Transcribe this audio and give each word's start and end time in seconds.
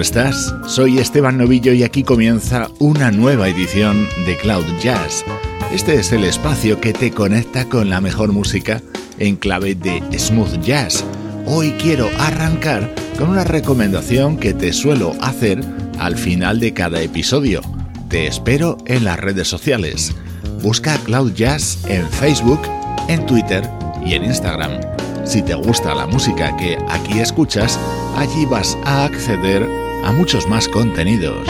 ¿cómo 0.00 0.06
estás? 0.06 0.54
Soy 0.66 0.98
Esteban 0.98 1.36
Novillo 1.36 1.74
y 1.74 1.82
aquí 1.82 2.04
comienza 2.04 2.70
una 2.78 3.10
nueva 3.10 3.48
edición 3.50 4.08
de 4.24 4.34
Cloud 4.38 4.64
Jazz. 4.82 5.26
Este 5.74 5.96
es 5.96 6.10
el 6.12 6.24
espacio 6.24 6.80
que 6.80 6.94
te 6.94 7.10
conecta 7.10 7.66
con 7.66 7.90
la 7.90 8.00
mejor 8.00 8.32
música 8.32 8.80
en 9.18 9.36
clave 9.36 9.74
de 9.74 10.00
smooth 10.18 10.58
jazz. 10.62 11.04
Hoy 11.44 11.72
quiero 11.72 12.08
arrancar 12.18 12.94
con 13.18 13.28
una 13.28 13.44
recomendación 13.44 14.38
que 14.38 14.54
te 14.54 14.72
suelo 14.72 15.12
hacer 15.20 15.60
al 15.98 16.16
final 16.16 16.60
de 16.60 16.72
cada 16.72 17.02
episodio. 17.02 17.60
Te 18.08 18.26
espero 18.26 18.78
en 18.86 19.04
las 19.04 19.20
redes 19.20 19.48
sociales. 19.48 20.14
Busca 20.62 20.96
Cloud 21.04 21.34
Jazz 21.34 21.84
en 21.88 22.08
Facebook, 22.08 22.62
en 23.08 23.26
Twitter 23.26 23.68
y 24.02 24.14
en 24.14 24.24
Instagram. 24.24 24.80
Si 25.26 25.42
te 25.42 25.54
gusta 25.54 25.94
la 25.94 26.06
música 26.06 26.56
que 26.56 26.78
aquí 26.88 27.20
escuchas, 27.20 27.78
allí 28.16 28.46
vas 28.46 28.78
a 28.86 29.04
acceder 29.04 29.79
a 30.04 30.12
muchos 30.12 30.46
más 30.46 30.68
contenidos. 30.68 31.46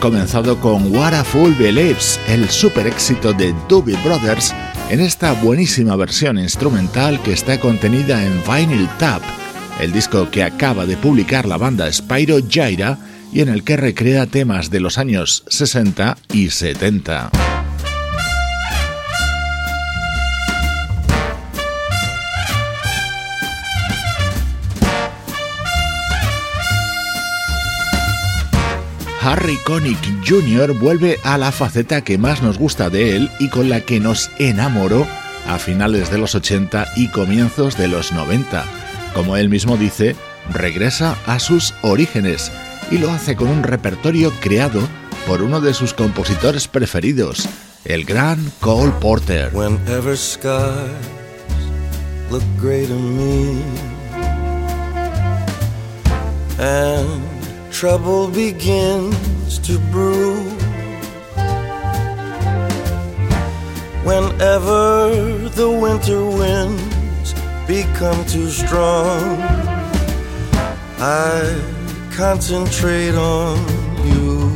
Comenzado 0.00 0.58
con 0.58 0.94
What 0.96 1.12
a 1.12 1.22
Fool 1.22 1.54
Believes, 1.54 2.18
el 2.26 2.48
super 2.48 2.86
éxito 2.86 3.34
de 3.34 3.54
Doobie 3.68 3.98
Brothers 4.02 4.54
en 4.88 5.00
esta 5.00 5.32
buenísima 5.34 5.94
versión 5.94 6.38
instrumental 6.38 7.22
que 7.22 7.32
está 7.32 7.60
contenida 7.60 8.24
en 8.24 8.42
Vinyl 8.42 8.88
Tap, 8.98 9.22
el 9.78 9.92
disco 9.92 10.30
que 10.30 10.42
acaba 10.42 10.86
de 10.86 10.96
publicar 10.96 11.46
la 11.46 11.58
banda 11.58 11.92
Spyro 11.92 12.38
Gyra 12.38 12.98
y 13.30 13.40
en 13.40 13.50
el 13.50 13.62
que 13.62 13.76
recrea 13.76 14.26
temas 14.26 14.70
de 14.70 14.80
los 14.80 14.96
años 14.96 15.44
60 15.48 16.16
y 16.32 16.48
70. 16.48 17.30
Harry 29.30 29.58
Connick 29.58 29.96
Jr. 30.26 30.76
vuelve 30.76 31.20
a 31.22 31.38
la 31.38 31.52
faceta 31.52 32.02
que 32.02 32.18
más 32.18 32.42
nos 32.42 32.58
gusta 32.58 32.90
de 32.90 33.14
él 33.14 33.30
y 33.38 33.48
con 33.48 33.68
la 33.68 33.80
que 33.80 34.00
nos 34.00 34.28
enamoró 34.40 35.06
a 35.46 35.56
finales 35.60 36.10
de 36.10 36.18
los 36.18 36.34
80 36.34 36.84
y 36.96 37.06
comienzos 37.12 37.78
de 37.78 37.86
los 37.86 38.10
90. 38.10 38.64
Como 39.14 39.36
él 39.36 39.48
mismo 39.48 39.76
dice, 39.76 40.16
regresa 40.52 41.16
a 41.26 41.38
sus 41.38 41.74
orígenes 41.82 42.50
y 42.90 42.98
lo 42.98 43.08
hace 43.08 43.36
con 43.36 43.46
un 43.46 43.62
repertorio 43.62 44.32
creado 44.40 44.80
por 45.28 45.42
uno 45.42 45.60
de 45.60 45.74
sus 45.74 45.94
compositores 45.94 46.66
preferidos, 46.66 47.48
el 47.84 48.04
gran 48.04 48.50
Cole 48.58 48.94
Porter. 49.00 49.52
Trouble 57.70 58.28
begins 58.28 59.58
to 59.60 59.78
brew. 59.90 60.42
Whenever 64.04 65.48
the 65.50 65.70
winter 65.70 66.24
winds 66.24 67.34
become 67.66 68.24
too 68.26 68.48
strong, 68.48 69.38
I 70.98 71.62
concentrate 72.12 73.14
on 73.14 73.56
you. 74.04 74.50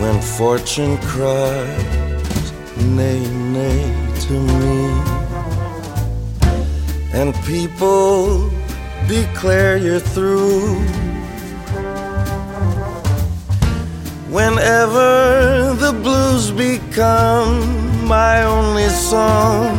When 0.00 0.20
fortune 0.20 0.98
cries, 0.98 2.52
nay, 2.76 3.26
nay 3.26 3.80
to 4.26 4.32
me, 4.32 4.90
and 7.14 7.34
people 7.46 8.57
declare 9.08 9.78
you're 9.78 9.98
through. 9.98 10.74
Whenever 14.28 15.74
the 15.74 15.92
blues 16.02 16.50
become 16.50 18.06
my 18.06 18.42
only 18.42 18.88
song, 18.88 19.78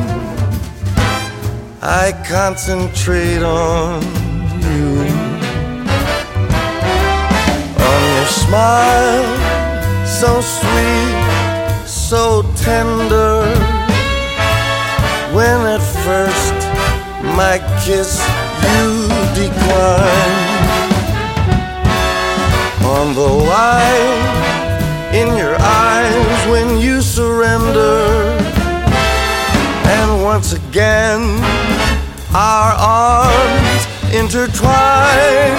I 1.81 2.11
concentrate 2.27 3.43
on 3.43 4.01
you. 4.65 4.89
On 7.87 8.01
your 8.15 8.29
smile, 8.43 9.27
so 10.07 10.41
sweet, 10.41 11.85
so 11.85 12.41
tender. 12.55 13.45
When 15.35 15.59
at 15.75 15.83
first 16.03 16.57
my 17.37 17.59
kiss 17.85 18.19
you 18.79 18.98
decline 19.39 20.59
on 22.83 23.15
the 23.15 23.31
light 23.55 25.11
in 25.13 25.37
your 25.37 25.55
eyes 25.57 26.39
when 26.51 26.77
you 26.77 27.01
surrender. 27.01 27.95
And 29.95 30.23
once 30.23 30.51
again 30.51 31.21
our 32.35 32.73
arms 33.07 33.81
intertwine. 34.13 35.55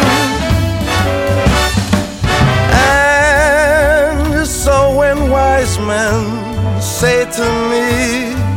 And 2.76 4.46
so 4.46 4.94
when 4.94 5.30
wise 5.30 5.78
men 5.78 6.80
say 6.82 7.24
to 7.38 7.46
me 7.70 8.49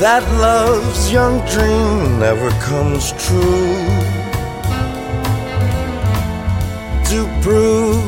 that 0.00 0.24
love's 0.40 1.12
young 1.12 1.44
dream 1.46 2.18
never 2.18 2.48
comes 2.52 3.12
true. 3.22 3.76
To 7.10 7.28
prove 7.42 8.02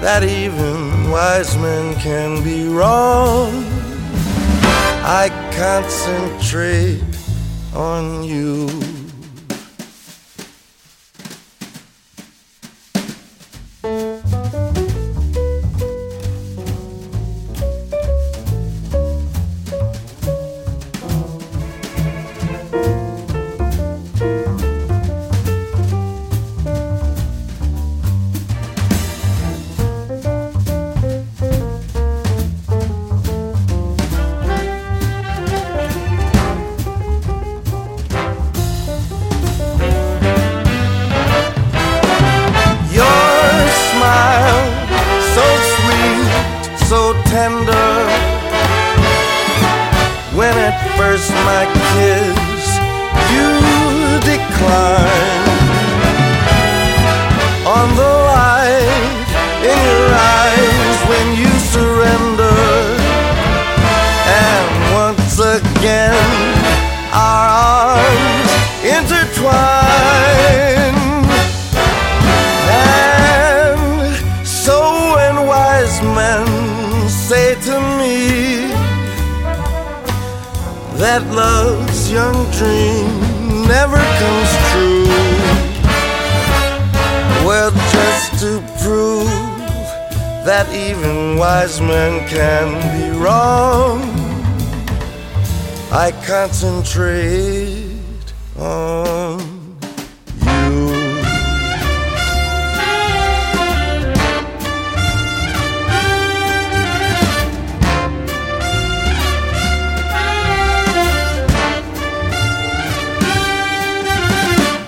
that 0.00 0.22
even 0.24 1.10
wise 1.10 1.54
men 1.58 1.94
can 2.00 2.42
be 2.42 2.66
wrong, 2.66 3.52
I 5.04 5.28
concentrate 5.52 7.04
on 7.74 8.24
you. 8.24 8.87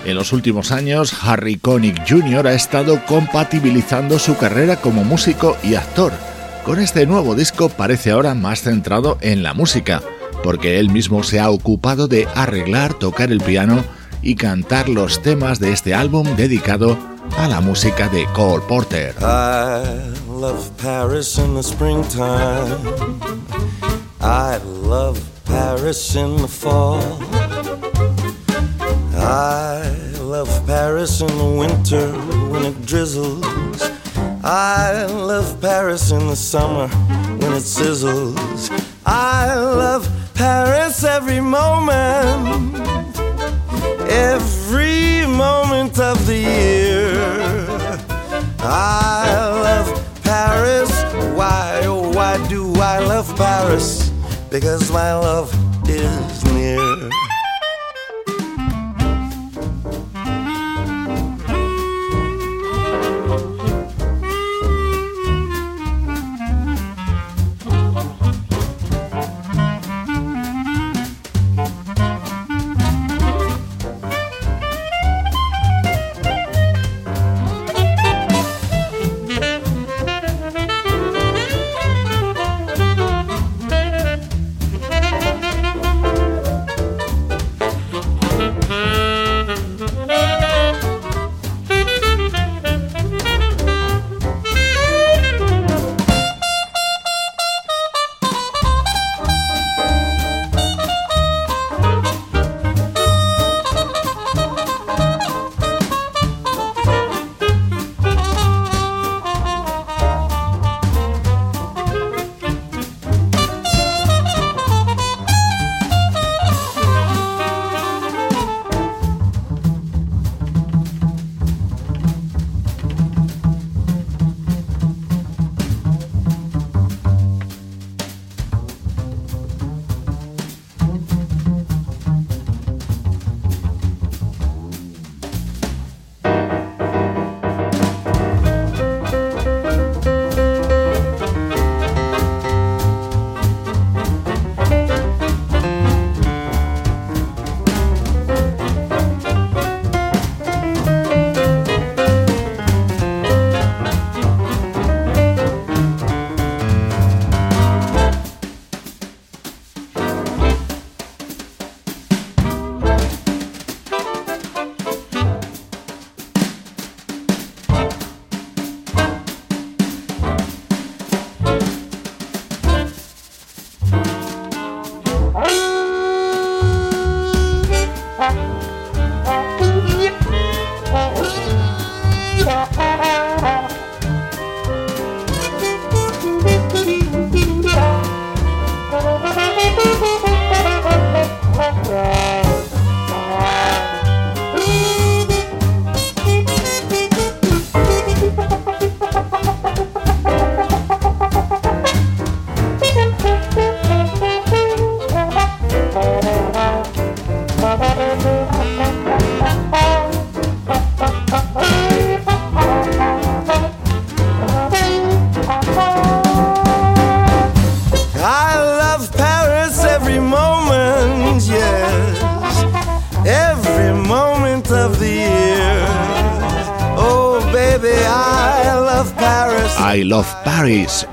En 0.05 0.15
los 0.15 0.31
últimos 0.31 0.71
años, 0.71 1.13
Harry 1.23 1.57
Connick 1.57 2.07
Jr. 2.07 2.47
ha 2.47 2.53
estado 2.53 3.05
compatibilizando 3.05 4.17
su 4.17 4.37
carrera 4.37 4.77
como 4.77 5.03
músico 5.03 5.57
y 5.61 5.75
actor. 5.75 6.13
Con 6.63 6.79
este 6.79 7.05
nuevo 7.05 7.35
disco 7.35 7.67
parece 7.67 8.11
ahora 8.11 8.33
más 8.33 8.61
centrado 8.61 9.17
en 9.19 9.43
la 9.43 9.53
música 9.53 10.01
porque 10.43 10.79
él 10.79 10.89
mismo 10.89 11.23
se 11.23 11.39
ha 11.39 11.49
ocupado 11.49 12.07
de 12.07 12.27
arreglar, 12.35 12.93
tocar 12.93 13.31
el 13.31 13.41
piano 13.41 13.83
y 14.21 14.35
cantar 14.35 14.89
los 14.89 15.21
temas 15.21 15.59
de 15.59 15.71
este 15.71 15.93
álbum 15.93 16.35
dedicado 16.35 16.97
a 17.37 17.47
la 17.47 17.61
música 17.61 18.09
de 18.09 18.25
Cole 18.33 18.63
Porter. 18.67 19.15
I 19.21 20.13
love 20.29 20.69
Paris 20.77 21.37
in 21.37 21.55
the 21.55 21.63
springtime. 21.63 22.77
I 24.19 24.57
love 24.83 25.19
Paris 25.45 26.15
in 26.15 26.37
the 26.37 26.47
fall. 26.47 27.01
I 29.15 29.81
love 30.21 30.49
Paris 30.65 31.21
in 31.21 31.27
the 31.37 31.57
winter 31.59 32.11
when 32.49 32.65
it 32.65 32.85
drizzles. 32.85 33.45
I 34.43 35.05
love 35.05 35.59
Paris 35.61 36.11
in 36.11 36.27
the 36.27 36.35
summer 36.35 36.87
when 37.37 37.53
it 37.53 37.63
sizzles. 37.63 38.69
I 39.05 39.55
love 39.55 40.07
Paris 40.41 41.03
every 41.03 41.39
moment, 41.39 42.75
every 44.09 45.23
moment 45.27 45.99
of 45.99 46.25
the 46.25 46.35
year. 46.35 47.13
I 48.57 49.35
love 49.67 50.23
Paris. 50.23 50.89
Why, 51.37 51.81
oh, 51.83 52.11
why 52.15 52.43
do 52.47 52.73
I 52.77 52.97
love 52.97 53.29
Paris? 53.37 54.09
Because 54.49 54.91
my 54.91 55.13
love 55.13 55.53
is 55.87 56.43
near. 56.45 57.20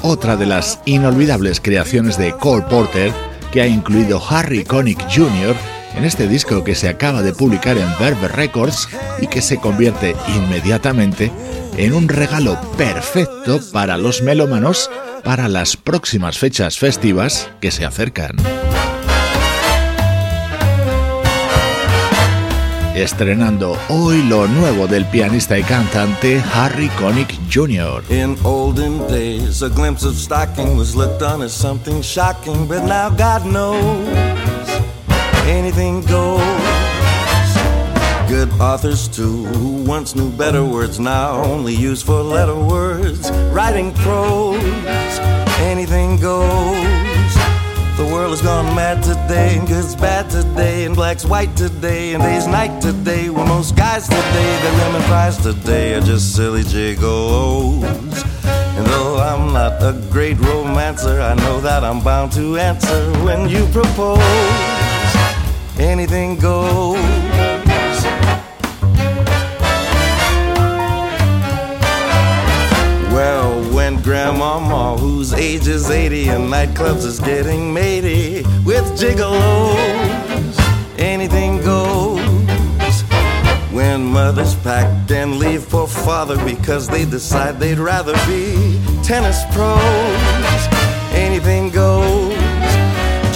Otra 0.02 0.37
de 0.37 0.47
las 0.47 0.80
inolvidables 0.85 1.61
creaciones 1.61 2.16
de 2.16 2.33
Cole 2.33 2.64
Porter 2.68 3.12
que 3.52 3.62
ha 3.62 3.66
incluido 3.66 4.23
Harry 4.28 4.64
Connick 4.64 5.00
Jr. 5.11 5.57
en 5.97 6.04
este 6.04 6.28
disco 6.28 6.64
que 6.64 6.75
se 6.75 6.88
acaba 6.88 7.23
de 7.23 7.33
publicar 7.33 7.76
en 7.76 7.88
Verve 7.99 8.28
Records 8.28 8.88
y 9.21 9.26
que 9.26 9.42
se 9.42 9.59
convierte 9.59 10.14
inmediatamente 10.37 11.30
en 11.76 11.95
un 11.95 12.09
regalo 12.09 12.59
perfecto 12.76 13.61
para 13.73 13.97
los 13.97 14.23
melómanos 14.23 14.90
para 15.25 15.49
las 15.49 15.76
próximas 15.76 16.38
fechas 16.38 16.78
festivas 16.78 17.50
que 17.61 17.71
se 17.71 17.85
acercan. 17.85 18.37
Estrenando 23.02 23.76
hoy 23.88 24.23
lo 24.25 24.47
nuevo 24.47 24.87
del 24.87 25.05
pianista 25.07 25.59
y 25.59 25.62
cantante 25.62 26.43
Harry 26.52 26.88
Connick 26.99 27.38
Jr. 27.50 28.02
In 28.11 28.37
olden 28.45 29.07
days, 29.09 29.62
a 29.62 29.69
glimpse 29.69 30.05
of 30.07 30.14
stocking 30.14 30.76
was 30.76 30.95
looked 30.95 31.23
on 31.23 31.43
as 31.43 31.52
something 31.52 32.02
shocking, 32.02 32.67
but 32.67 32.83
now 32.85 33.09
God 33.11 33.45
knows 33.45 34.09
anything 35.47 36.02
goes. 36.07 36.43
Good 38.28 38.50
authors 38.61 39.09
too, 39.09 39.47
who 39.47 39.85
once 39.85 40.14
knew 40.14 40.31
better 40.31 40.64
words, 40.64 40.99
now 41.00 41.43
only 41.45 41.75
use 41.75 42.02
for 42.02 42.23
letter 42.23 42.55
words. 42.55 43.31
Writing 43.52 43.93
prose, 43.95 44.62
anything 45.61 46.19
goes. 46.21 47.08
The 47.99 48.05
world 48.05 48.31
has 48.31 48.43
gone 48.43 48.76
mad 48.76 49.02
today, 49.02 49.59
and 49.59 49.67
good's 49.67 49.97
bad 49.97 50.31
today, 50.31 50.85
and 50.85 50.95
black's 50.95 51.25
white 51.25 51.57
today, 51.57 52.14
and 52.14 52.23
day's 52.23 52.47
night 52.47 52.81
today. 52.81 53.28
Well, 53.28 53.45
most 53.45 53.75
guys 53.75 54.07
today, 54.07 54.61
the 54.62 54.71
lemon 54.78 55.02
fries 55.02 55.37
today 55.37 55.95
are 55.95 56.00
just 56.00 56.37
silly 56.37 56.62
jiggles. 56.62 57.83
And 58.45 58.87
though 58.87 59.19
I'm 59.19 59.52
not 59.52 59.83
a 59.83 60.00
great 60.12 60.38
romancer, 60.38 61.21
I 61.21 61.35
know 61.35 61.61
that 61.61 61.83
I'm 61.83 62.00
bound 62.00 62.31
to 62.35 62.57
answer 62.57 63.11
when 63.25 63.49
you 63.49 63.67
propose. 63.73 64.21
Anything 65.81 66.37
goes. 66.37 67.48
Grandmama 74.09 74.97
whose 74.97 75.35
age 75.35 75.69
is 75.69 75.91
80 75.91 76.29
and 76.31 76.45
nightclubs 76.50 77.05
is 77.05 77.21
getting 77.21 77.75
matey 77.75 78.43
with 78.65 78.87
gigolos. 78.99 80.57
Anything 80.99 81.59
goes. 81.59 82.19
When 83.71 84.07
mothers 84.07 84.55
pack 84.65 85.11
and 85.11 85.38
leave 85.38 85.62
for 85.62 85.87
father 85.87 86.43
because 86.43 86.88
they 86.88 87.05
decide 87.05 87.61
they'd 87.61 87.79
rather 87.79 88.15
be 88.27 88.81
tennis 89.05 89.45
pros. 89.53 90.61
Anything 91.12 91.69
goes. 91.69 92.33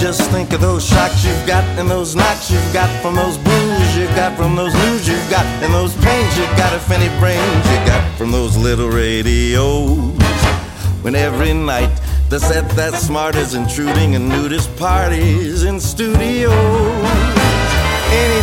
Just 0.01 0.31
think 0.31 0.53
of 0.53 0.61
those 0.61 0.83
shocks 0.83 1.23
you've 1.23 1.45
got 1.45 1.63
and 1.77 1.87
those 1.87 2.15
knocks 2.15 2.49
you've 2.49 2.73
got 2.73 2.89
from 3.03 3.13
those 3.13 3.37
blues 3.37 3.95
you 3.95 4.07
got 4.15 4.35
from 4.35 4.55
those 4.55 4.73
news 4.73 5.07
you've 5.07 5.29
got, 5.29 5.45
and 5.61 5.71
those 5.71 5.95
pains 5.97 6.35
you 6.35 6.45
got, 6.57 6.73
if 6.73 6.89
any 6.89 7.09
brains 7.19 7.65
you 7.69 7.77
got 7.85 8.17
from 8.17 8.31
those 8.31 8.57
little 8.57 8.89
radios. 8.89 10.22
When 11.03 11.15
every 11.15 11.53
night 11.53 11.93
the 12.29 12.39
set 12.39 12.69
that's 12.77 12.99
smart 12.99 13.35
is 13.35 13.55
intruding 13.55 14.13
in 14.13 14.29
nudist 14.29 14.73
parties 14.77 15.63
in 15.63 15.77
studios, 15.81 16.53
anything 18.23 18.42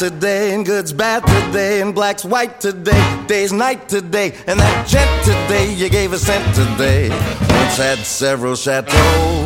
today, 0.00 0.54
and 0.54 0.64
good's 0.64 0.94
bad 0.94 1.20
today, 1.26 1.82
and 1.82 1.94
black's 1.94 2.24
white 2.24 2.58
today, 2.58 3.24
day's 3.26 3.52
night 3.52 3.86
today, 3.86 4.32
and 4.46 4.58
that 4.58 4.88
jet 4.88 5.06
today 5.22 5.74
you 5.74 5.90
gave 5.90 6.14
a 6.14 6.18
cent 6.18 6.42
today 6.54 7.10
once 7.10 7.76
had 7.76 7.98
several 7.98 8.56
chateaux. 8.56 9.40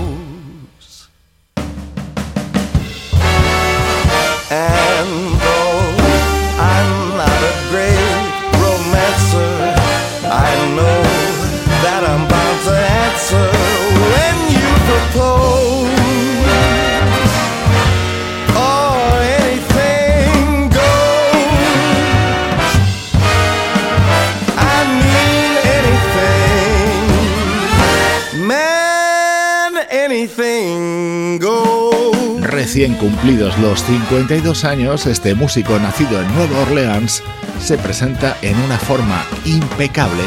Recién 32.74 32.94
cumplidos 32.94 33.56
los 33.60 33.84
52 33.84 34.64
años, 34.64 35.06
este 35.06 35.36
músico 35.36 35.78
nacido 35.78 36.20
en 36.20 36.34
Nueva 36.34 36.58
Orleans 36.62 37.22
se 37.60 37.78
presenta 37.78 38.36
en 38.42 38.58
una 38.62 38.78
forma 38.78 39.24
impecable, 39.44 40.24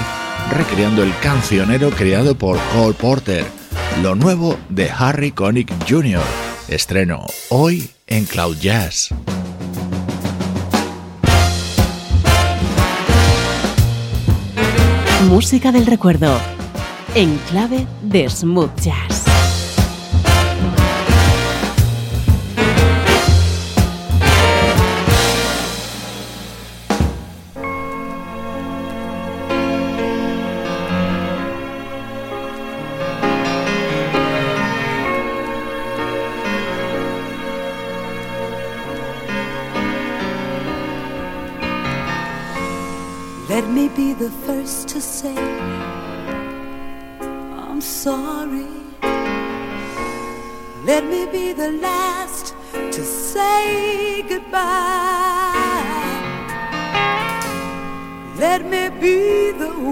recreando 0.51 1.03
el 1.03 1.11
cancionero 1.19 1.89
creado 1.89 2.37
por 2.37 2.57
Cole 2.71 2.93
Porter, 2.93 3.45
lo 4.01 4.15
nuevo 4.15 4.57
de 4.69 4.89
Harry 4.89 5.31
Connick 5.31 5.69
Jr., 5.89 6.21
estreno 6.69 7.25
hoy 7.49 7.89
en 8.07 8.23
Cloud 8.23 8.55
Jazz. 8.61 9.09
Música 15.27 15.73
del 15.73 15.85
recuerdo, 15.85 16.39
en 17.13 17.35
clave 17.49 17.85
de 18.03 18.29
smooth 18.29 18.73
jazz. 18.79 19.16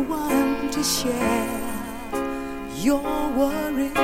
One 0.01 0.69
to 0.71 0.83
share 0.83 1.59
your 2.75 3.01
worries. 3.31 3.95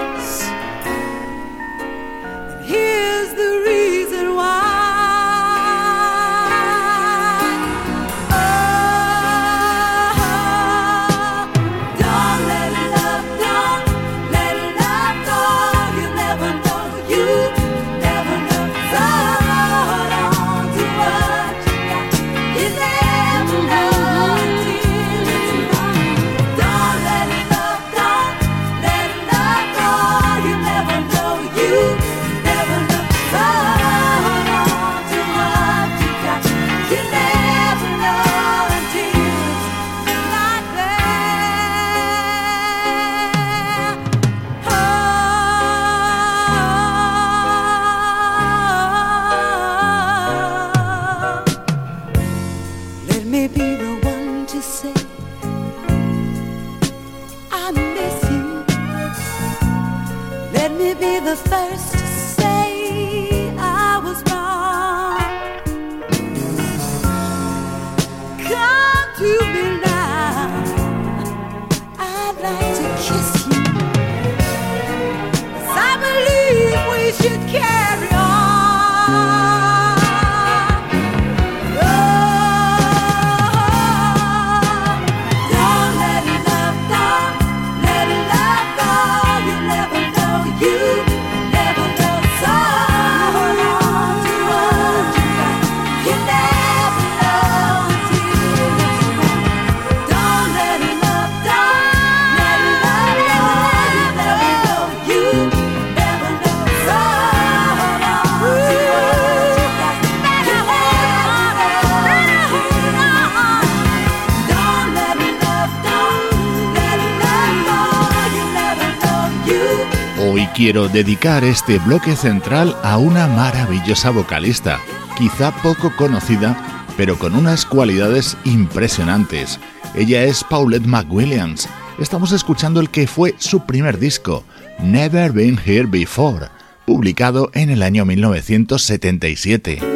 Quiero 120.63 120.87
dedicar 120.89 121.43
este 121.43 121.79
bloque 121.79 122.15
central 122.15 122.77
a 122.83 122.99
una 122.99 123.25
maravillosa 123.25 124.11
vocalista, 124.11 124.79
quizá 125.17 125.51
poco 125.63 125.91
conocida, 125.97 126.85
pero 126.95 127.17
con 127.17 127.33
unas 127.33 127.65
cualidades 127.65 128.37
impresionantes. 128.45 129.59
Ella 129.95 130.23
es 130.23 130.43
Paulette 130.43 130.85
McWilliams. 130.85 131.67
Estamos 131.97 132.31
escuchando 132.31 132.79
el 132.79 132.91
que 132.91 133.07
fue 133.07 133.33
su 133.39 133.65
primer 133.65 133.97
disco, 133.97 134.43
Never 134.77 135.31
Been 135.31 135.59
Here 135.65 135.87
Before, 135.87 136.49
publicado 136.85 137.49
en 137.55 137.71
el 137.71 137.81
año 137.81 138.05
1977. 138.05 139.90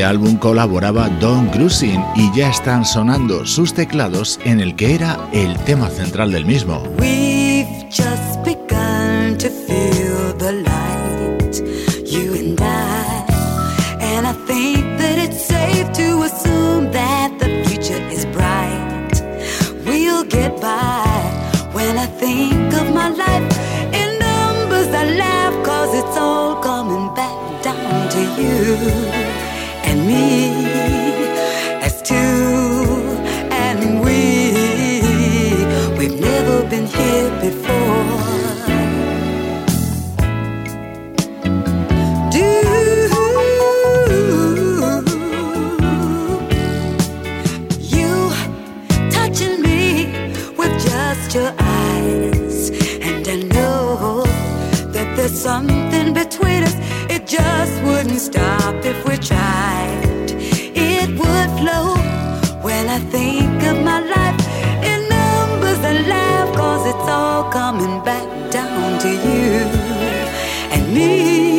Este 0.00 0.08
álbum 0.08 0.38
colaboraba 0.38 1.10
Don 1.20 1.50
Grusin 1.50 2.02
y 2.16 2.34
ya 2.34 2.48
están 2.48 2.86
sonando 2.86 3.44
sus 3.44 3.74
teclados 3.74 4.40
en 4.46 4.58
el 4.58 4.74
que 4.74 4.94
era 4.94 5.18
el 5.30 5.58
tema 5.64 5.90
central 5.90 6.32
del 6.32 6.46
mismo. 6.46 6.82
If 58.90 59.04
we 59.06 59.16
tried. 59.16 60.30
It 60.74 61.08
would 61.20 61.50
flow 61.60 61.94
when 62.66 62.88
I 62.88 62.98
think 63.14 63.62
of 63.70 63.76
my 63.90 64.00
life 64.14 64.40
in 64.90 64.98
numbers 65.08 65.80
and 65.90 66.08
laugh, 66.08 66.48
cause 66.56 66.84
it's 66.92 67.08
all 67.18 67.44
coming 67.52 68.02
back 68.04 68.26
down 68.50 68.98
to 69.04 69.10
you 69.28 69.50
and 70.74 70.82
me 70.94 71.49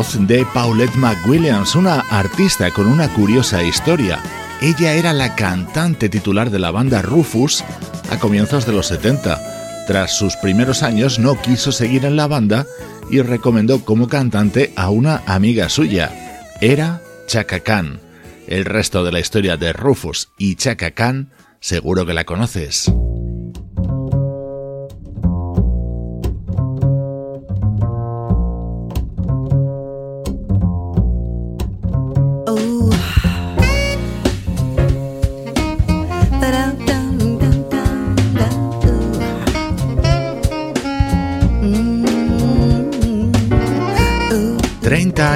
de 0.00 0.46
Paulette 0.54 0.96
McWilliams, 0.96 1.74
una 1.74 2.00
artista 2.00 2.70
con 2.70 2.86
una 2.86 3.12
curiosa 3.12 3.62
historia. 3.62 4.18
Ella 4.62 4.94
era 4.94 5.12
la 5.12 5.34
cantante 5.34 6.08
titular 6.08 6.48
de 6.50 6.58
la 6.58 6.70
banda 6.70 7.02
Rufus 7.02 7.62
a 8.10 8.18
comienzos 8.18 8.64
de 8.64 8.72
los 8.72 8.86
70. 8.86 9.84
Tras 9.86 10.16
sus 10.16 10.36
primeros 10.36 10.82
años 10.82 11.18
no 11.18 11.38
quiso 11.42 11.70
seguir 11.70 12.06
en 12.06 12.16
la 12.16 12.28
banda 12.28 12.66
y 13.10 13.20
recomendó 13.20 13.84
como 13.84 14.08
cantante 14.08 14.72
a 14.74 14.88
una 14.88 15.22
amiga 15.26 15.68
suya. 15.68 16.48
Era 16.62 17.02
Chaka 17.26 17.60
Khan. 17.60 18.00
El 18.46 18.64
resto 18.64 19.04
de 19.04 19.12
la 19.12 19.20
historia 19.20 19.58
de 19.58 19.74
Rufus 19.74 20.30
y 20.38 20.54
Chaka 20.54 20.92
Khan 20.92 21.30
seguro 21.60 22.06
que 22.06 22.14
la 22.14 22.24
conoces. 22.24 22.90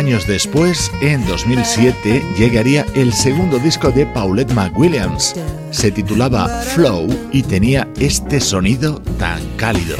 Años 0.04 0.26
después, 0.26 0.92
en 1.00 1.26
2007, 1.26 2.22
llegaría 2.36 2.84
el 2.94 3.14
segundo 3.14 3.58
disco 3.58 3.90
de 3.90 4.04
Paulette 4.04 4.52
McWilliams. 4.52 5.34
Se 5.70 5.90
titulaba 5.90 6.46
Flow 6.46 7.06
y 7.32 7.42
tenía 7.42 7.88
este 7.98 8.38
sonido 8.38 9.00
tan 9.18 9.40
cálido. 9.56 9.96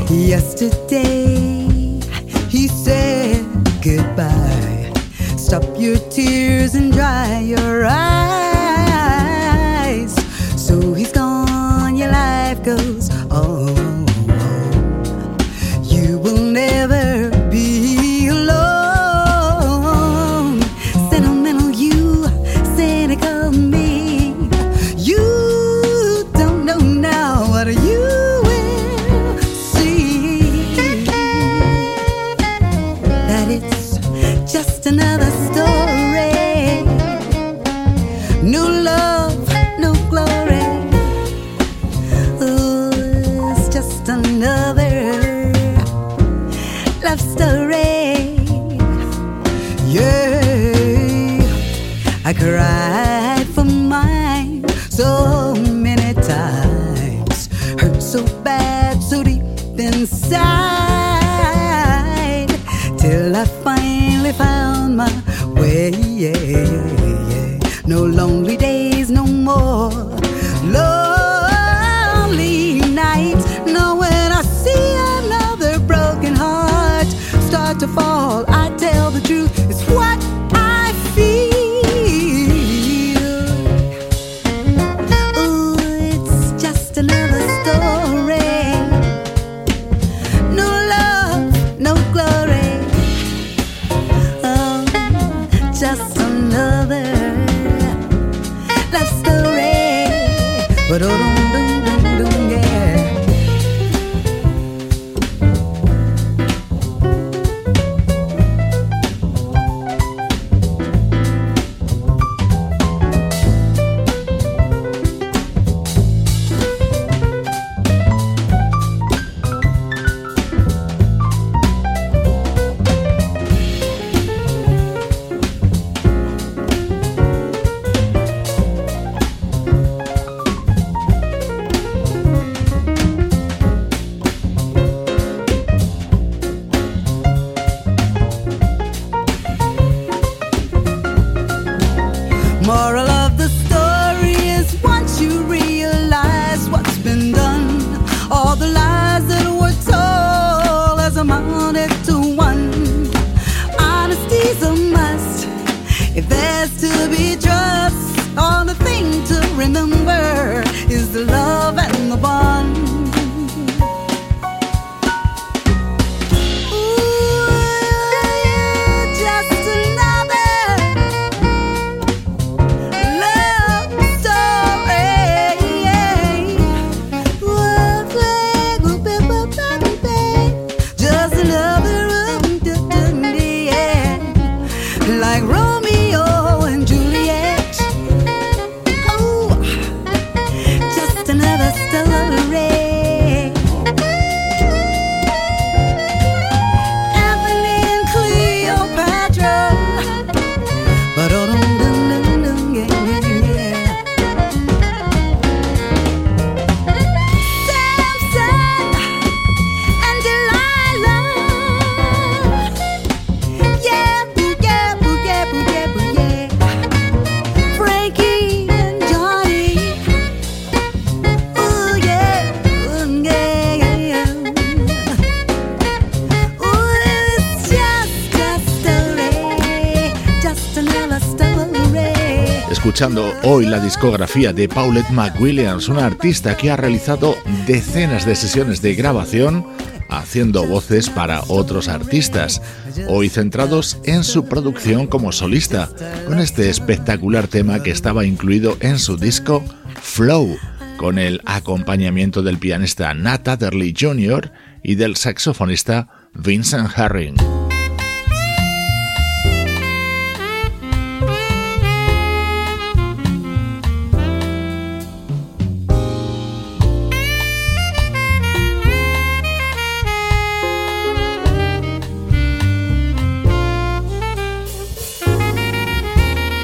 hoy 233.54 233.66
la 233.66 233.78
discografía 233.78 234.52
de 234.52 234.68
Paulette 234.68 235.10
McWilliams, 235.10 235.88
una 235.88 236.06
artista 236.06 236.56
que 236.56 236.72
ha 236.72 236.76
realizado 236.76 237.36
decenas 237.68 238.26
de 238.26 238.34
sesiones 238.34 238.82
de 238.82 238.96
grabación 238.96 239.64
haciendo 240.08 240.66
voces 240.66 241.08
para 241.08 241.40
otros 241.46 241.86
artistas, 241.86 242.60
hoy 243.06 243.28
centrados 243.28 243.98
en 244.06 244.24
su 244.24 244.46
producción 244.46 245.06
como 245.06 245.30
solista, 245.30 245.88
con 246.26 246.40
este 246.40 246.68
espectacular 246.68 247.46
tema 247.46 247.80
que 247.80 247.92
estaba 247.92 248.24
incluido 248.24 248.76
en 248.80 248.98
su 248.98 249.16
disco 249.16 249.64
Flow, 250.02 250.56
con 250.96 251.20
el 251.20 251.40
acompañamiento 251.44 252.42
del 252.42 252.58
pianista 252.58 253.14
Nat 253.14 253.46
Adderley 253.46 253.94
Jr. 253.96 254.50
y 254.82 254.96
del 254.96 255.14
saxofonista 255.14 256.08
Vincent 256.34 256.90
Herring. 256.96 257.53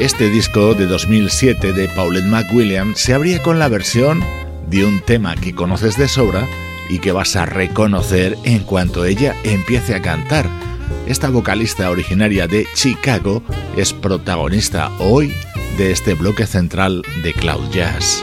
Este 0.00 0.30
disco 0.30 0.72
de 0.72 0.86
2007 0.86 1.74
de 1.74 1.86
Paulette 1.88 2.24
McWilliam 2.24 2.94
se 2.96 3.12
abría 3.12 3.42
con 3.42 3.58
la 3.58 3.68
versión 3.68 4.24
de 4.66 4.86
un 4.86 5.02
tema 5.02 5.36
que 5.36 5.54
conoces 5.54 5.98
de 5.98 6.08
sobra 6.08 6.48
y 6.88 7.00
que 7.00 7.12
vas 7.12 7.36
a 7.36 7.44
reconocer 7.44 8.38
en 8.44 8.60
cuanto 8.60 9.04
ella 9.04 9.36
empiece 9.44 9.94
a 9.94 10.00
cantar. 10.00 10.46
Esta 11.06 11.28
vocalista 11.28 11.90
originaria 11.90 12.46
de 12.46 12.66
Chicago 12.74 13.42
es 13.76 13.92
protagonista 13.92 14.90
hoy 15.00 15.34
de 15.76 15.90
este 15.90 16.14
bloque 16.14 16.46
central 16.46 17.02
de 17.22 17.34
Cloud 17.34 17.70
Jazz. 17.70 18.22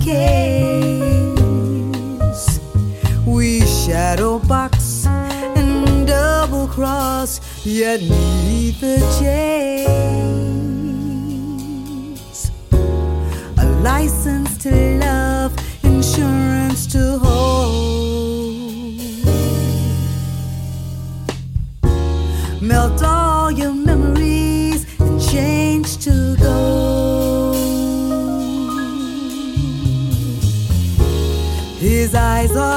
Case, 0.00 1.38
we 3.24 3.60
shadow 3.60 4.40
box 4.40 5.06
and 5.06 6.06
double 6.06 6.66
cross, 6.66 7.40
yet 7.64 8.00
neither 8.00 8.98
chase. 9.20 9.88
A 13.58 13.64
license 13.82 14.56
to 14.64 14.70
love, 14.98 15.37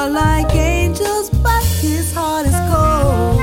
are 0.02 0.10
like 0.10 0.52
angels, 0.56 1.30
but 1.30 1.62
his 1.80 2.12
heart 2.12 2.44
is 2.46 2.58
cold. 2.70 3.40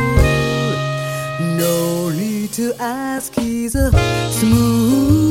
No 1.58 2.10
need 2.10 2.52
to 2.54 2.74
ask, 2.80 3.34
he's 3.34 3.76
a 3.76 3.91
smooth 4.30 5.29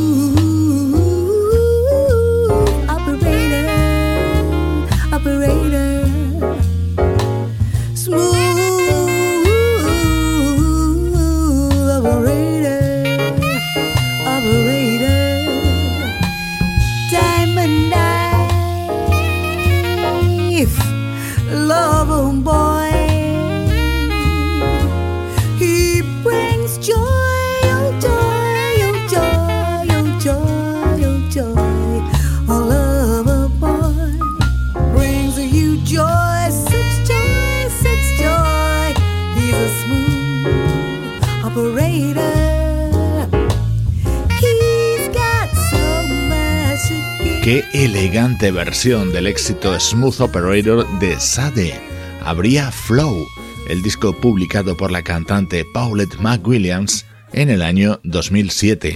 elegante 47.72 48.50
versión 48.50 49.12
del 49.12 49.26
éxito 49.26 49.78
Smooth 49.78 50.20
Operator 50.20 50.86
de 50.98 51.18
Sade. 51.20 51.78
Habría 52.24 52.70
Flow, 52.70 53.26
el 53.68 53.82
disco 53.82 54.14
publicado 54.14 54.76
por 54.76 54.90
la 54.90 55.02
cantante 55.02 55.64
Paulette 55.64 56.18
McWilliams 56.18 57.04
en 57.32 57.50
el 57.50 57.62
año 57.62 58.00
2007. 58.04 58.94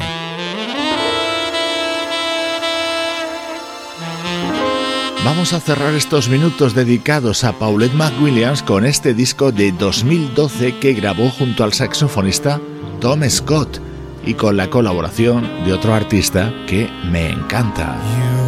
Vamos 5.25 5.53
a 5.53 5.61
cerrar 5.61 5.95
estos 5.95 6.29
minutos 6.29 6.75
dedicados 6.75 7.45
a 7.45 7.53
Paulette 7.53 7.95
McWilliams 7.95 8.63
con 8.63 8.85
este 8.85 9.15
disco 9.15 9.53
de 9.53 9.71
2012 9.73 10.79
que 10.79 10.95
grabó 10.95 11.31
junto 11.31 11.63
al 11.63 11.73
saxofonista 11.73 12.61
Tom 13.01 13.23
Scott 13.29 13.81
y 14.25 14.35
con 14.35 14.57
la 14.57 14.69
colaboración 14.69 15.65
de 15.65 15.73
otro 15.73 15.95
artista 15.95 16.53
que 16.67 16.89
me 17.11 17.31
encanta. 17.31 18.42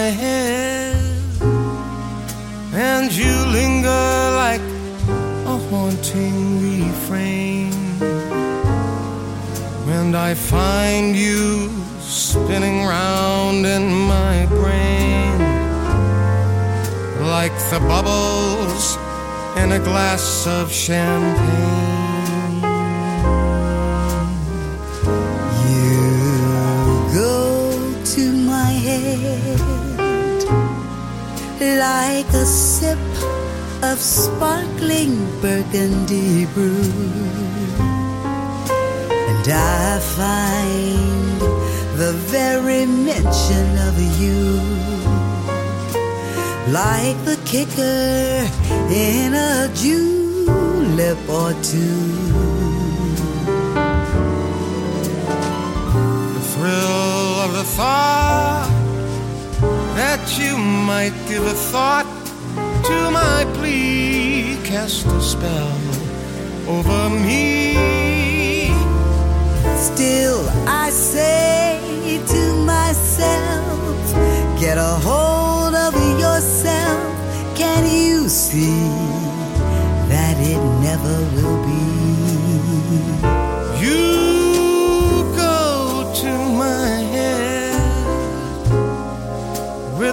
My 0.00 0.08
head 0.24 0.96
and 2.72 3.12
you 3.20 3.34
linger 3.58 4.06
like 4.44 4.66
a 5.52 5.56
haunting 5.68 6.38
refrain. 6.62 7.70
And 9.98 10.16
I 10.16 10.32
find 10.32 11.14
you 11.14 11.68
spinning 12.00 12.86
round 12.86 13.66
in 13.66 13.84
my 14.16 14.46
brain 14.46 15.38
like 17.36 17.56
the 17.72 17.80
bubbles 17.92 18.96
in 19.62 19.72
a 19.72 19.80
glass 19.90 20.46
of 20.46 20.72
champagne. 20.72 21.89
Like 31.80 32.28
a 32.34 32.44
sip 32.44 32.98
of 33.82 33.98
sparkling 33.98 35.14
burgundy 35.40 36.44
brew, 36.52 36.92
and 39.30 39.46
I 39.48 39.98
find 40.18 41.40
the 41.98 42.12
very 42.36 42.84
mention 42.84 43.66
of 43.88 43.94
you 44.20 44.60
like 46.70 47.18
the 47.24 47.38
kicker 47.46 48.46
in 48.92 49.32
a 49.32 49.70
julep 49.74 51.18
or 51.30 51.52
two. 51.62 52.02
The 56.34 56.44
thrill 56.52 57.40
of 57.44 57.52
the 57.54 57.64
thought 57.64 58.79
you 60.40 60.56
might 60.56 61.14
give 61.28 61.44
a 61.46 61.56
thought 61.72 62.06
to 62.88 63.10
my 63.10 63.44
plea 63.54 64.56
cast 64.64 65.06
a 65.06 65.20
spell 65.20 65.78
over 66.66 67.10
me. 67.10 68.70
Still, 69.76 70.48
I 70.66 70.90
say 70.90 72.20
to 72.34 72.42
myself, 72.64 74.14
get 74.60 74.78
a 74.78 74.94
hold 75.08 75.74
of 75.74 75.94
yourself. 76.18 77.02
Can 77.56 77.82
you 77.86 78.28
see 78.28 78.88
that 80.12 80.36
it 80.52 80.62
never 80.86 81.16
will 81.34 81.58
be? 81.66 83.39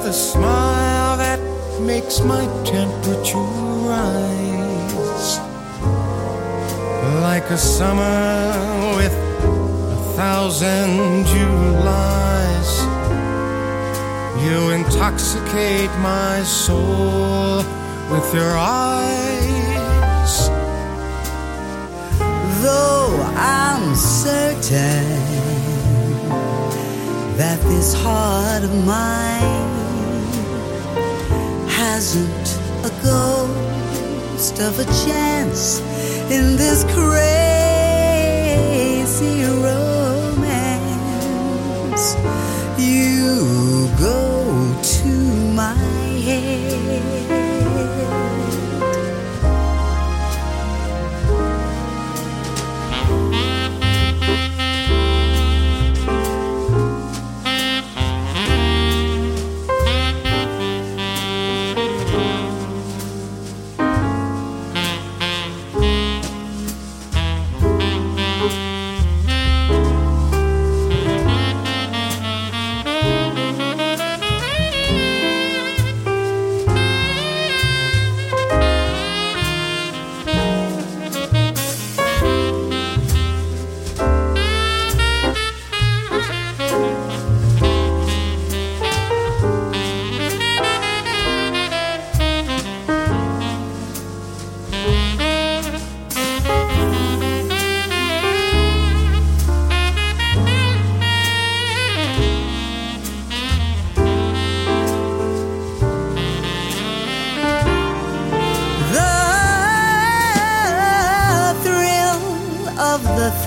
A 0.07 0.13
smile 0.13 1.17
that 1.17 1.37
makes 1.81 2.21
my 2.21 2.45
temperature 2.63 3.51
rise 3.91 5.39
like 7.21 7.43
a 7.49 7.57
summer 7.57 8.95
with 8.95 9.11
a 9.11 10.13
thousand 10.15 11.25
Julys. 11.25 12.71
You 14.45 14.71
intoxicate 14.79 15.91
my 15.99 16.41
soul 16.43 17.57
with 18.09 18.33
your 18.33 18.55
eyes. 18.57 20.33
Though 22.63 23.11
I'm 23.35 23.93
certain 23.93 25.03
that 27.35 27.59
this 27.63 27.93
heart 27.93 28.63
of 28.63 28.73
mine 28.85 29.76
hasn't 31.97 32.47
a 32.85 32.89
ghost 33.03 34.59
of 34.59 34.77
a 34.77 34.85
chance 35.03 35.79
in 36.29 36.55
this 36.55 36.83
crazy 36.93 37.33
romance. 39.65 40.45
You 42.77 43.89
go 43.99 44.26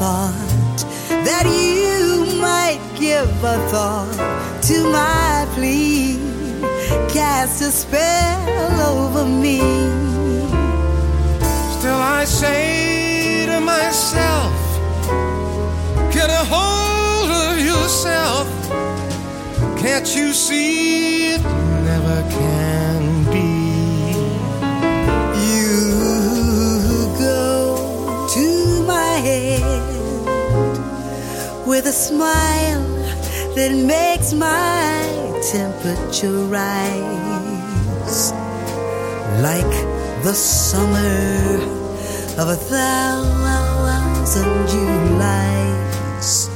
thought 0.01 0.79
that 1.27 1.45
you 1.45 2.25
might 2.41 2.81
give 2.99 3.29
a 3.45 3.59
thought 3.69 4.17
to 4.63 4.77
my 4.91 5.47
plea, 5.53 6.17
cast 7.13 7.61
a 7.61 7.71
spell 7.71 8.81
over 8.97 9.27
me. 9.27 9.59
Still, 11.77 12.01
I 12.19 12.25
say 12.25 13.45
to 13.51 13.61
myself, 13.61 14.55
get 16.15 16.31
a 16.31 16.45
hold 16.55 17.31
of 17.49 17.55
yourself. 17.71 18.49
Can't 19.83 20.09
you 20.17 20.33
see 20.33 21.35
it 21.35 21.43
never 21.91 22.23
can? 22.31 23.00
With 31.81 31.89
a 31.89 31.93
smile 31.93 32.85
that 33.55 33.73
makes 33.73 34.35
my 34.35 35.41
temperature 35.51 36.45
rise 36.45 38.33
like 39.41 39.75
the 40.23 40.35
summer 40.35 41.57
of 42.37 42.49
a 42.49 42.57
thousand 42.73 43.89
Julys. 44.69 46.51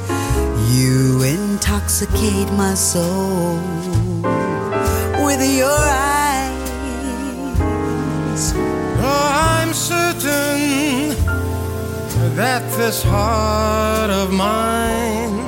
You 0.76 1.22
intoxicate 1.22 2.52
my 2.52 2.74
soul 2.74 3.56
with 5.24 5.40
your 5.56 5.70
eyes. 5.70 6.13
This 12.76 13.02
heart 13.04 14.10
of 14.10 14.32
mine. 14.32 15.44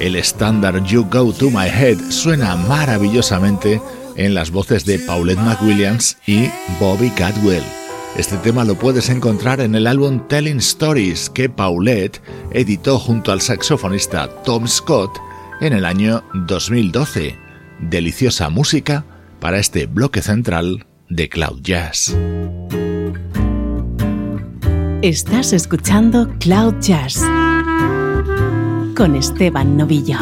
El 0.00 0.16
estándar 0.16 0.82
You 0.84 1.06
Go 1.10 1.32
to 1.32 1.50
My 1.50 1.68
Head 1.68 2.10
suena 2.10 2.56
maravillosamente 2.56 3.80
en 4.16 4.34
las 4.34 4.50
voces 4.50 4.84
de 4.84 4.98
Paulette 4.98 5.38
McWilliams 5.38 6.16
y 6.26 6.50
Bobby 6.80 7.10
Cadwell. 7.10 7.62
Este 8.16 8.36
tema 8.38 8.64
lo 8.64 8.74
puedes 8.74 9.08
encontrar 9.10 9.60
en 9.60 9.74
el 9.74 9.86
álbum 9.86 10.26
Telling 10.28 10.58
Stories 10.58 11.30
que 11.30 11.48
Paulette 11.48 12.20
editó 12.50 12.98
junto 12.98 13.32
al 13.32 13.40
saxofonista 13.40 14.28
Tom 14.44 14.66
Scott 14.66 15.10
en 15.62 15.72
el 15.72 15.84
año 15.84 16.24
2012. 16.34 17.38
Deliciosa 17.80 18.50
música 18.50 19.04
para 19.40 19.58
este 19.58 19.86
bloque 19.86 20.20
central 20.20 20.86
de 21.08 21.28
Cloud 21.28 21.60
Jazz. 21.62 22.16
Estás 25.02 25.52
escuchando 25.52 26.28
Cloud 26.40 26.74
Jazz 26.80 27.20
con 28.96 29.14
Esteban 29.14 29.76
Novillo. 29.76 30.18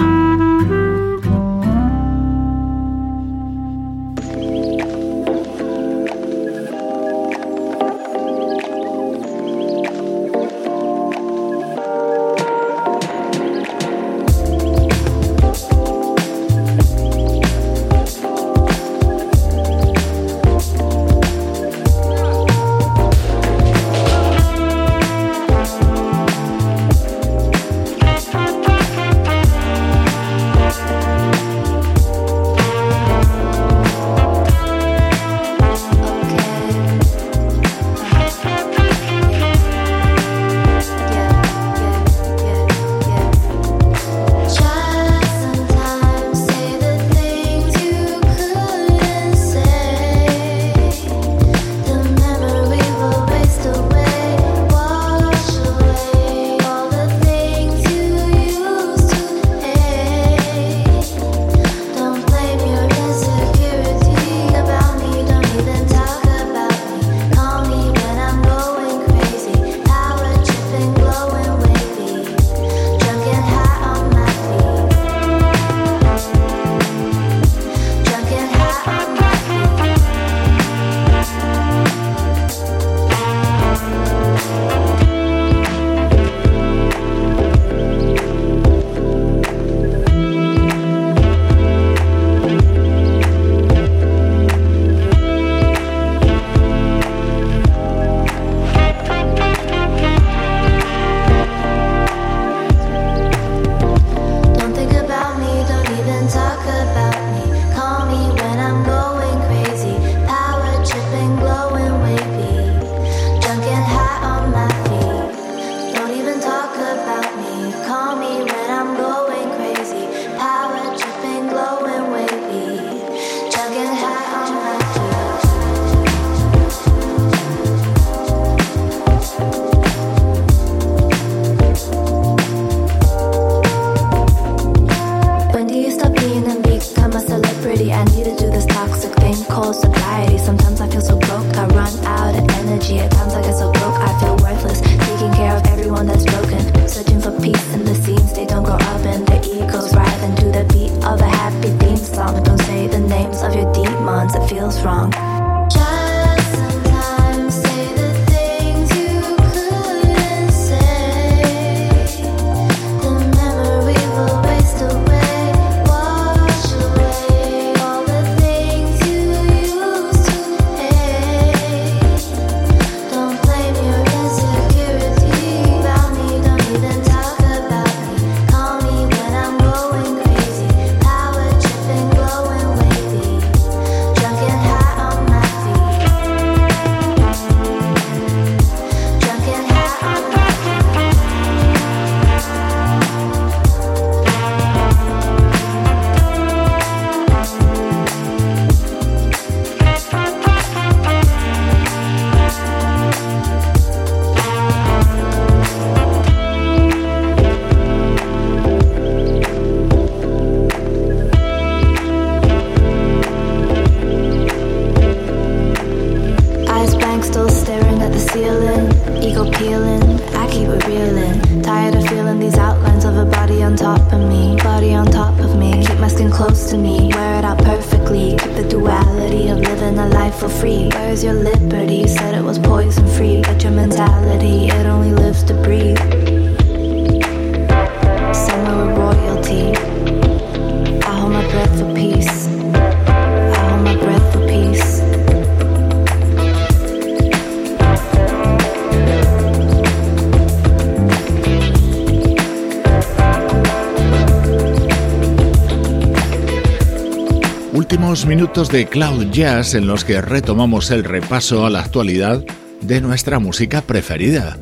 Minutos 258.30 258.68
de 258.68 258.86
Cloud 258.86 259.32
Jazz 259.32 259.74
en 259.74 259.88
los 259.88 260.04
que 260.04 260.20
retomamos 260.20 260.92
el 260.92 261.02
repaso 261.02 261.66
a 261.66 261.70
la 261.70 261.80
actualidad 261.80 262.44
de 262.80 263.00
nuestra 263.00 263.40
música 263.40 263.82
preferida. 263.82 264.56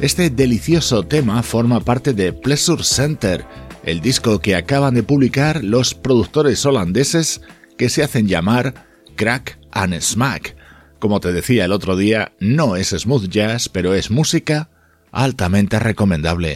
Este 0.00 0.30
delicioso 0.30 1.02
tema 1.02 1.42
forma 1.42 1.80
parte 1.80 2.14
de 2.14 2.32
Pleasure 2.32 2.82
Center, 2.82 3.44
el 3.84 4.00
disco 4.00 4.38
que 4.38 4.56
acaban 4.56 4.94
de 4.94 5.02
publicar 5.02 5.62
los 5.62 5.92
productores 5.92 6.64
holandeses 6.64 7.42
que 7.76 7.90
se 7.90 8.02
hacen 8.02 8.26
llamar 8.26 8.86
Crack 9.16 9.58
and 9.70 10.00
Smack. 10.00 10.56
Como 10.98 11.20
te 11.20 11.30
decía 11.34 11.66
el 11.66 11.72
otro 11.72 11.98
día, 11.98 12.32
no 12.40 12.76
es 12.76 12.88
smooth 12.88 13.28
jazz, 13.28 13.68
pero 13.68 13.92
es 13.92 14.10
música 14.10 14.70
altamente 15.12 15.78
recomendable. 15.78 16.54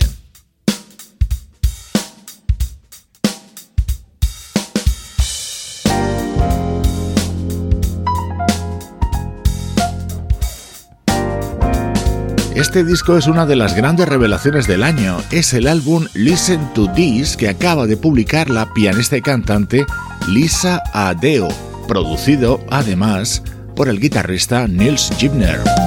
Este 12.54 12.84
disco 12.84 13.18
es 13.18 13.26
una 13.26 13.46
de 13.46 13.56
las 13.56 13.74
grandes 13.74 14.08
revelaciones 14.08 14.68
del 14.68 14.84
año. 14.84 15.18
Es 15.32 15.54
el 15.54 15.66
álbum 15.66 16.06
Listen 16.14 16.72
to 16.72 16.88
This 16.92 17.36
que 17.36 17.48
acaba 17.48 17.88
de 17.88 17.96
publicar 17.96 18.48
la 18.48 18.72
pianista 18.72 19.16
y 19.16 19.22
cantante 19.22 19.84
Lisa 20.28 20.80
Adeo, 20.92 21.48
producido 21.88 22.64
además 22.70 23.42
por 23.74 23.88
el 23.88 23.98
guitarrista 23.98 24.68
Nils 24.68 25.10
Gibner. 25.18 25.83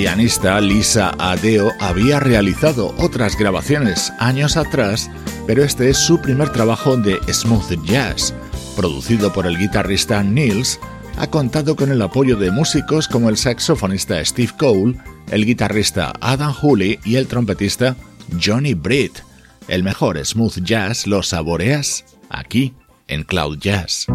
Pianista 0.00 0.58
Lisa 0.62 1.12
Adeo 1.18 1.72
había 1.78 2.20
realizado 2.20 2.94
otras 2.96 3.36
grabaciones 3.36 4.10
años 4.18 4.56
atrás, 4.56 5.10
pero 5.46 5.62
este 5.62 5.90
es 5.90 5.98
su 5.98 6.22
primer 6.22 6.48
trabajo 6.48 6.96
de 6.96 7.20
smooth 7.30 7.84
jazz. 7.84 8.32
Producido 8.76 9.30
por 9.30 9.46
el 9.46 9.58
guitarrista 9.58 10.22
Nils, 10.22 10.80
ha 11.18 11.26
contado 11.26 11.76
con 11.76 11.92
el 11.92 12.00
apoyo 12.00 12.38
de 12.38 12.50
músicos 12.50 13.08
como 13.08 13.28
el 13.28 13.36
saxofonista 13.36 14.24
Steve 14.24 14.54
Cole, 14.58 14.96
el 15.30 15.44
guitarrista 15.44 16.14
Adam 16.22 16.54
Hooley 16.54 16.98
y 17.04 17.16
el 17.16 17.26
trompetista 17.26 17.94
Johnny 18.42 18.72
Britt. 18.72 19.18
El 19.68 19.82
mejor 19.82 20.18
smooth 20.24 20.62
jazz 20.62 21.06
lo 21.06 21.22
saboreas 21.22 22.06
aquí 22.30 22.72
en 23.06 23.24
Cloud 23.24 23.58
Jazz. 23.58 24.06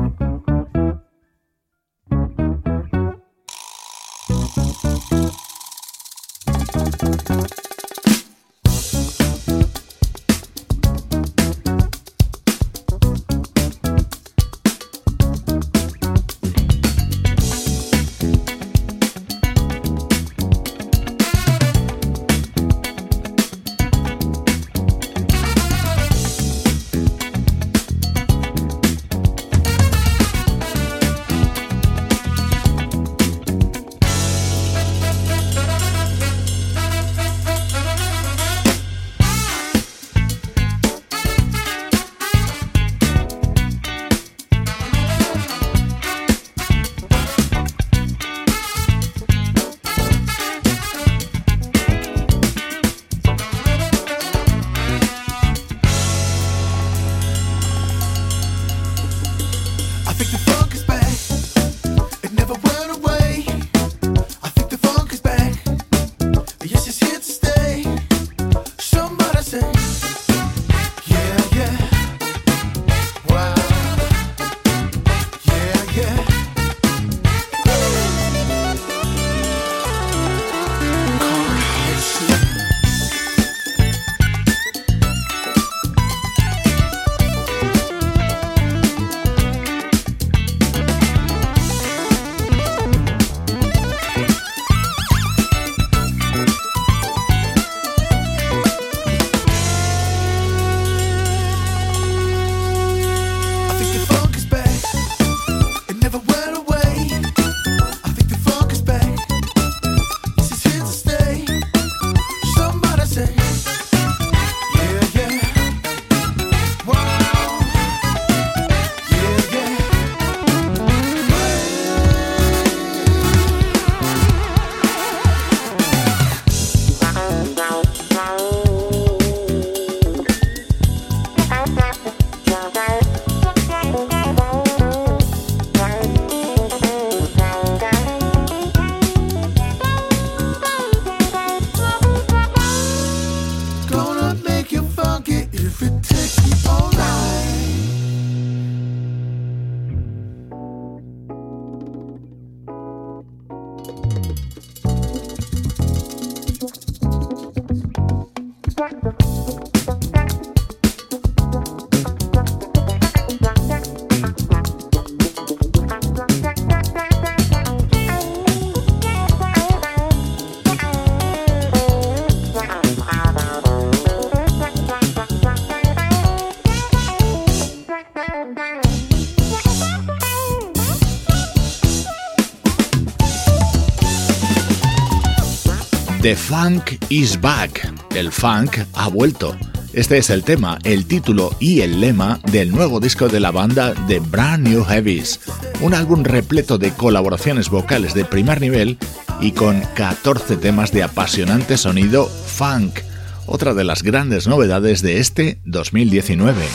The 186.26 186.36
Funk 186.36 186.98
is 187.10 187.40
Back. 187.40 187.88
El 188.16 188.32
funk 188.32 188.80
ha 188.96 189.10
vuelto. 189.10 189.56
Este 189.94 190.18
es 190.18 190.32
el 190.32 190.44
tema, 190.44 190.80
el 190.84 191.06
título 191.06 191.56
y 191.60 191.82
el 191.82 192.02
lema 192.02 192.40
del 192.52 192.72
nuevo 192.72 193.00
disco 193.00 193.28
de 193.28 193.40
la 193.40 193.52
banda 193.52 193.94
The 194.08 194.22
Brand 194.22 194.68
New 194.68 194.84
Heavies, 194.84 195.40
un 195.82 195.94
álbum 195.94 196.24
repleto 196.24 196.80
de 196.80 196.90
colaboraciones 196.94 197.70
vocales 197.70 198.16
de 198.16 198.26
primer 198.26 198.60
nivel 198.60 198.98
y 199.40 199.52
con 199.52 199.82
14 199.94 200.58
temas 200.58 200.92
de 200.92 201.04
apasionante 201.04 201.78
sonido 201.78 202.26
funk, 202.26 203.02
otra 203.46 203.76
de 203.76 203.84
las 203.84 204.02
grandes 204.02 204.48
novedades 204.48 205.04
de 205.04 205.20
este 205.20 205.60
2019. 205.66 206.66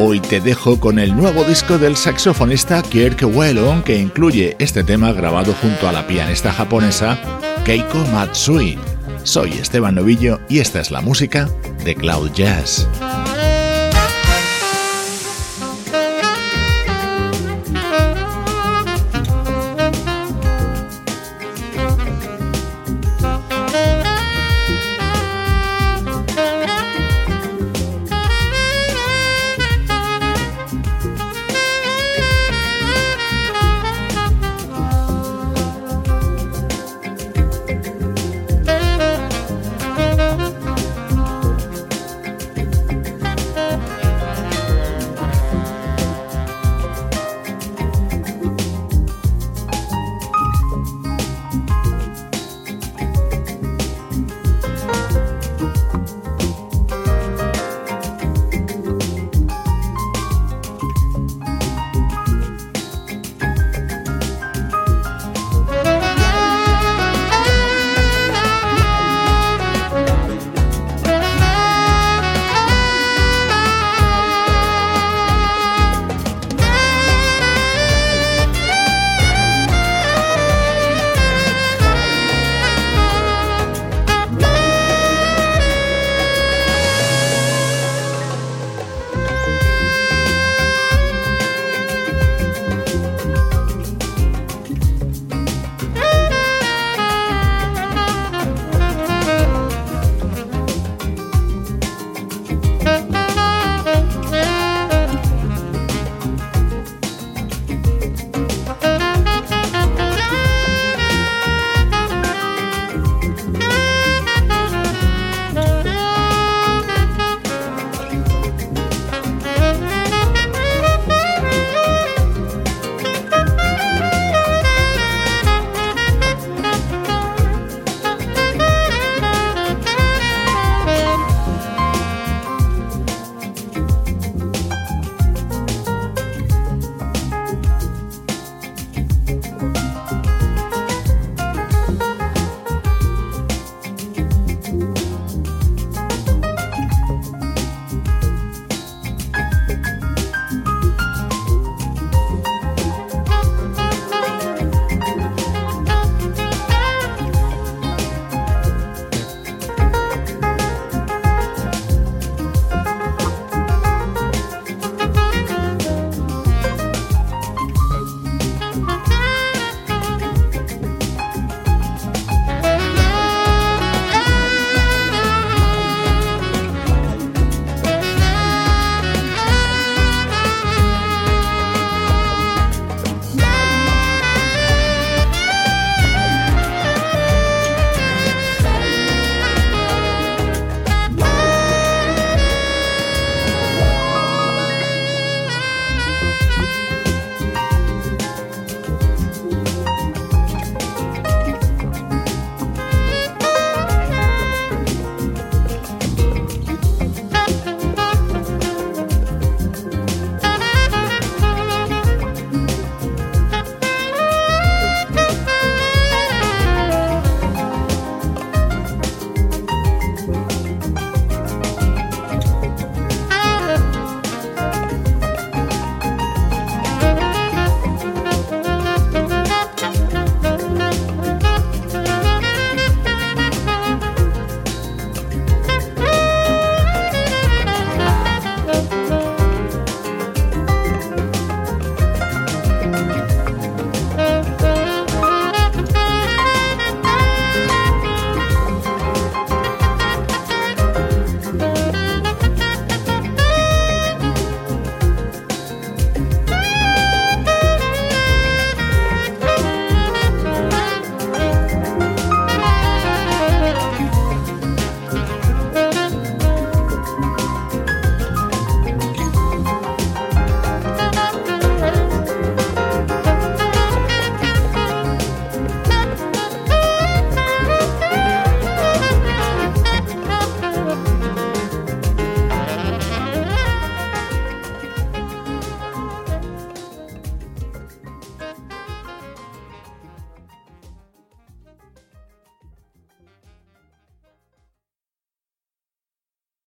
Hoy 0.00 0.20
te 0.20 0.40
dejo 0.40 0.78
con 0.78 1.00
el 1.00 1.16
nuevo 1.16 1.42
disco 1.42 1.76
del 1.76 1.96
saxofonista 1.96 2.82
Kirk 2.82 3.20
Whelan 3.34 3.82
que 3.82 3.98
incluye 3.98 4.54
este 4.60 4.84
tema 4.84 5.12
grabado 5.12 5.52
junto 5.54 5.88
a 5.88 5.92
la 5.92 6.06
pianista 6.06 6.52
japonesa 6.52 7.18
Keiko 7.64 7.98
Matsui. 8.12 8.78
Soy 9.24 9.50
Esteban 9.54 9.96
Novillo 9.96 10.38
y 10.48 10.60
esta 10.60 10.80
es 10.80 10.92
la 10.92 11.00
música 11.00 11.48
de 11.84 11.96
Cloud 11.96 12.30
Jazz. 12.30 12.86